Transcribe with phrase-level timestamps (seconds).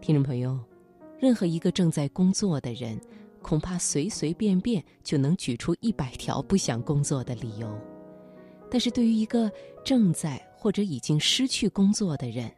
[0.00, 0.58] 听众朋友，
[1.18, 3.00] 任何一个正在工作的人，
[3.42, 7.68] 恐怕随随便便就能举出一百条不想工作的理由。
[8.70, 9.50] 但是对于一个
[9.84, 12.52] 正在或者已经失去工作的人，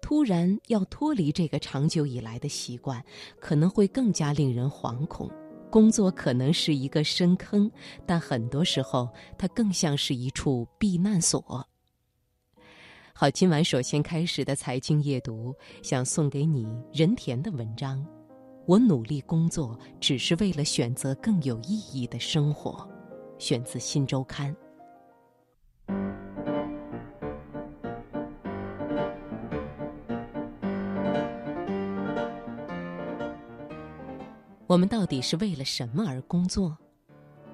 [0.00, 3.02] 突然要脱离这个长久以来的习惯，
[3.40, 5.28] 可能会更加令人惶恐。
[5.70, 7.68] 工作可能是一个深坑，
[8.06, 11.66] 但很多时候它更像是一处避难所。
[13.16, 15.54] 好，今晚首先开始的财经夜读，
[15.84, 18.04] 想送给你任田的文章。
[18.66, 22.90] 我努力工作，只是为了选择更有意义的生活。
[23.38, 24.52] 选自《新周刊》。
[34.66, 36.76] 我们到底是为了什么而工作？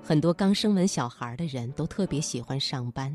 [0.02, 3.14] 很多刚生完小孩的人都特别喜欢上班，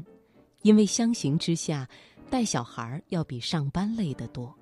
[0.62, 1.90] 因为相形之下。
[2.30, 4.54] 带小孩要比上班累得多。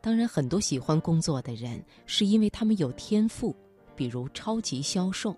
[0.00, 3.56] 当然，很多喜欢工作的人是因为他们有天赋，
[3.96, 5.34] 比如超级销售。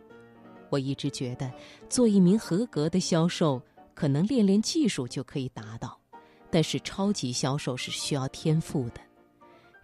[0.70, 1.48] 我一直觉得，
[1.89, 3.62] 做一名合格的销售，
[3.95, 5.97] 可能练练技术就可以达到，
[6.51, 9.00] 但是超级销售是需要天赋的。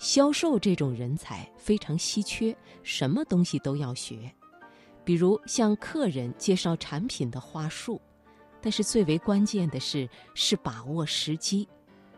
[0.01, 4.29] 销售这种人才非常稀缺，什么东西都要学，
[5.05, 8.01] 比如向客人介绍产品的话术。
[8.63, 11.69] 但是最为关键的是，是把握时机。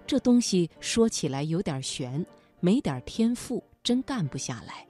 [0.06, 2.24] 这东西说起来有点悬，
[2.60, 4.86] 没点天赋真干不下来。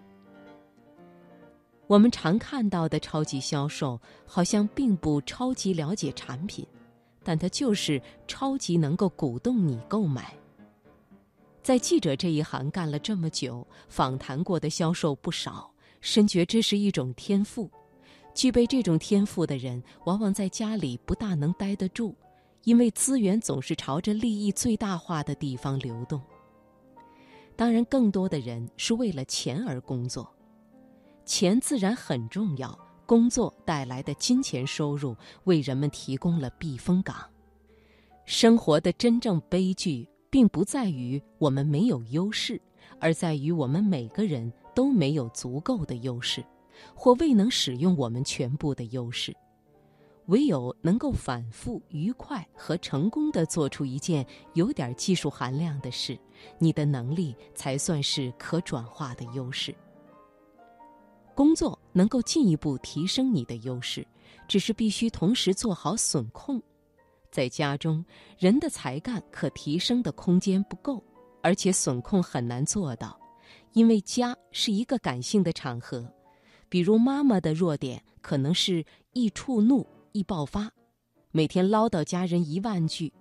[1.87, 6.67] 我们常看到的超级销售，好像并不超级了解产品，
[7.23, 10.35] 但他就是超级能够鼓动你购买。
[11.63, 17.71] 在记者这一行干了这么久，访谈过的销售不少，深觉这是一种天赋。
[18.35, 22.15] 具备这种天赋的人，往往在家里不大能待得住，
[22.65, 26.21] 因为资源总是朝着利益最大化的地方流动。
[27.57, 30.29] 当然，更多的人是为了钱而工作，
[31.25, 32.77] 钱自然很重要。
[33.07, 37.17] 工作带来的金钱收入为人们提供了避风港。
[38.25, 42.59] 生活的真正悲剧，并不在于我们没有优势，
[42.99, 46.43] 而在于我们每个人都没有足够的优势。
[46.95, 49.35] 或未能使用我们全部的优势，
[50.27, 56.19] 唯有能够反复、愉快和成功的做出一件有点技术含量的事，
[56.59, 59.75] 你的能力才算是可转化的优势。
[61.35, 64.07] 工作能够进一步提升你的优势，
[64.47, 66.63] 只是必须同时做好损控。
[67.29, 68.05] 在家中，
[68.39, 71.03] 人的才干可提升的空间不够，
[71.43, 73.19] 而且损控很难做到，
[73.73, 76.09] 因为家是一个感性的场合。
[76.75, 80.69] 比如妈妈的弱点可能是易触怒、易爆发，
[81.31, 83.13] 每天唠叨家人一万句。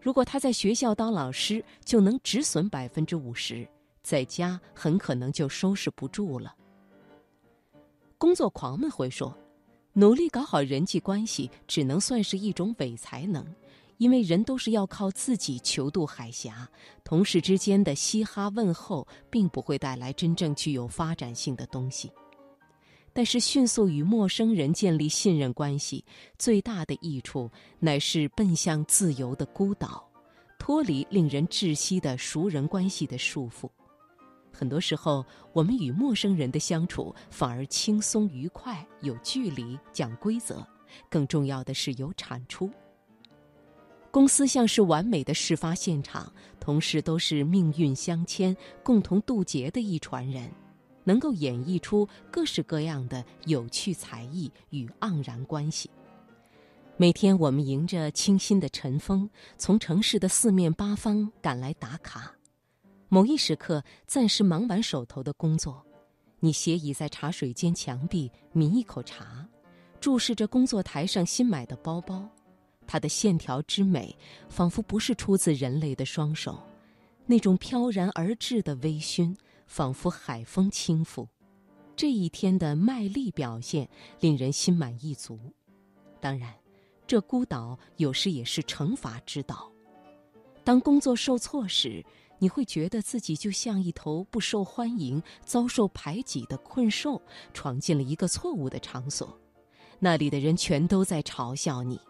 [0.00, 3.68] 如果她在学校当老师，就能止损百分之五十，
[4.04, 6.54] 在家很可能就收拾不住了。
[8.16, 9.36] 工作狂们会说，
[9.94, 13.44] 努力搞好人际关系只能算是一种伪才能，
[13.98, 16.68] 因为人都是要靠自己求渡海峡，
[17.02, 22.12] 同事之间的嘻哈问候并不会带来真正具有发展性的东西。
[23.16, 26.04] 但是，迅速与陌生人建立信任关系，
[26.36, 27.48] 最大的益处
[27.78, 30.04] 乃是奔向自由的孤岛，
[30.58, 33.70] 脱离令人窒息的熟人关系的束缚。
[34.52, 40.66] 很多时候，我们与陌生人的相处反而轻松愉快，有距离，讲规则，
[41.08, 42.68] 更重要的是有产出。
[44.10, 50.50] 公司像是完美的事发现场，同事都是命运相牵、共同渡劫的一船人。
[51.04, 55.88] 能够演绎出各式各样的有趣才艺与盎然关系。
[56.96, 59.28] 每天，我们迎着清新的晨风，
[59.58, 62.34] 从城市的四面八方赶来打卡。
[63.08, 65.84] 某一时刻，暂时忙完手头的工作，
[66.40, 69.46] 你斜倚在茶水间墙壁，抿一口茶，
[70.00, 72.28] 注视着工作台上新买的包包，
[72.86, 74.16] 它的线条之美，
[74.48, 76.62] 仿佛不是出自人类的双手，
[77.26, 79.36] 那种飘然而至的微醺。
[79.66, 81.28] 仿佛海风轻拂，
[81.96, 83.88] 这一天的卖力表现
[84.20, 85.38] 令人心满意足。
[86.20, 86.54] 当然，
[87.06, 89.70] 这孤岛有时也是惩罚之岛。
[90.62, 92.04] 当工作受挫时，
[92.38, 97.20] 你会觉得自己就像一头不受欢迎、遭受排挤的困兽，
[97.52, 99.38] 闯进了一个错误的场所，
[99.98, 102.00] 那里的人全都在嘲笑你。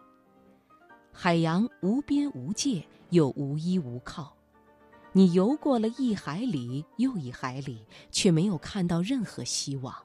[1.11, 4.35] 海洋无边无界，又无依无靠。
[5.17, 7.79] 你游过了一海里又一海里，
[8.11, 9.95] 却没有看到任何希望。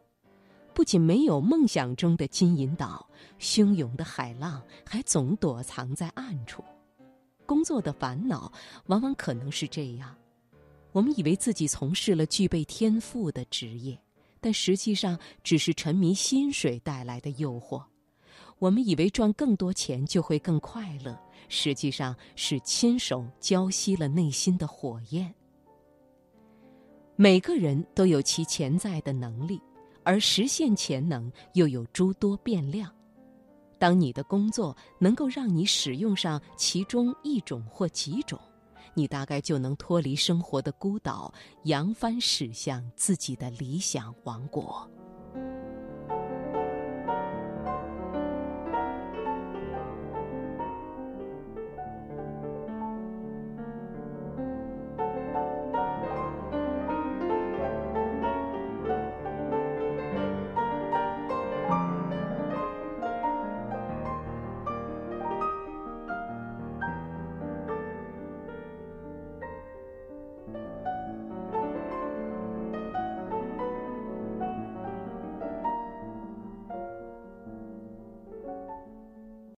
[0.72, 3.04] 不仅没有梦想中的金银岛，
[3.40, 6.62] 汹涌的海浪还总躲藏在暗处。
[7.44, 8.52] 工作的烦恼
[8.86, 10.16] 往往可能是这样：
[10.92, 14.00] 我们以为自己从事了具备天赋的职业，
[14.40, 17.82] 但实际上只是沉迷薪水带来的诱惑。
[18.60, 21.18] 我们以为赚更多钱就会更快乐，
[21.50, 25.34] 实际上是亲手浇熄了内心的火焰。
[27.16, 29.60] 每个人都有其潜在的能力，
[30.02, 32.90] 而实现潜能又有诸多变量。
[33.78, 38.38] 当你的工作能够让你使用上其中一种或几种，
[38.94, 41.32] 你大概就能脱离生活的孤岛，
[41.64, 44.88] 扬帆驶向自己的理想王国。